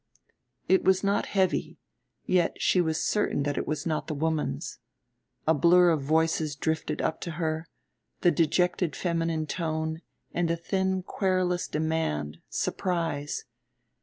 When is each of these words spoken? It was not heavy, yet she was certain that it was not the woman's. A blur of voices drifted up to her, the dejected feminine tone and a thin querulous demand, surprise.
It 0.67 0.83
was 0.83 1.03
not 1.03 1.27
heavy, 1.27 1.77
yet 2.25 2.59
she 2.59 2.81
was 2.81 3.05
certain 3.05 3.43
that 3.43 3.55
it 3.55 3.67
was 3.67 3.85
not 3.85 4.07
the 4.07 4.15
woman's. 4.15 4.79
A 5.45 5.53
blur 5.53 5.91
of 5.91 6.01
voices 6.01 6.55
drifted 6.55 7.03
up 7.03 7.21
to 7.21 7.31
her, 7.37 7.67
the 8.21 8.31
dejected 8.31 8.95
feminine 8.95 9.45
tone 9.45 10.01
and 10.33 10.49
a 10.49 10.55
thin 10.55 11.03
querulous 11.03 11.67
demand, 11.67 12.39
surprise. 12.49 13.45